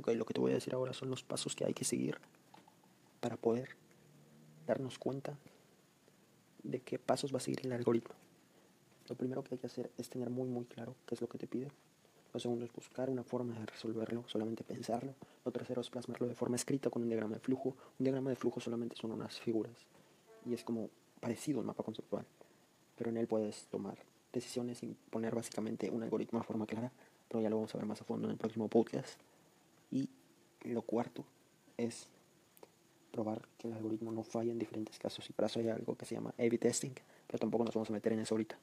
[0.00, 2.16] Ok, lo que te voy a decir ahora son los pasos que hay que seguir
[3.20, 3.76] para poder
[4.66, 5.36] darnos cuenta
[6.62, 8.14] de qué pasos va a seguir el algoritmo.
[9.10, 11.36] Lo primero que hay que hacer es tener muy muy claro qué es lo que
[11.36, 11.70] te pide.
[12.32, 15.12] Lo segundo es buscar una forma de resolverlo, solamente pensarlo.
[15.44, 17.76] Lo tercero es plasmarlo de forma escrita con un diagrama de flujo.
[17.98, 19.76] Un diagrama de flujo solamente son unas figuras
[20.46, 20.88] y es como
[21.20, 22.24] parecido al mapa conceptual,
[22.96, 23.98] pero en él puedes tomar
[24.32, 26.90] decisiones y poner básicamente un algoritmo de forma clara,
[27.28, 29.20] pero ya lo vamos a ver más a fondo en el próximo podcast.
[29.90, 30.08] Y
[30.62, 31.24] lo cuarto
[31.76, 32.08] es
[33.10, 36.04] probar que el algoritmo no falla en diferentes casos y para eso hay algo que
[36.04, 36.92] se llama A-B testing,
[37.26, 38.58] pero tampoco nos vamos a meter en eso ahorita.